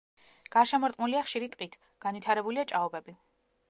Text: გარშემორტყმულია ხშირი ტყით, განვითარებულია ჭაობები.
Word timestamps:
გარშემორტყმულია 0.55 1.23
ხშირი 1.29 1.51
ტყით, 1.57 1.79
განვითარებულია 2.07 2.69
ჭაობები. 2.77 3.21